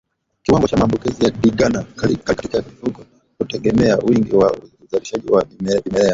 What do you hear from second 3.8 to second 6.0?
wingi wa uzalishaji wa vimelea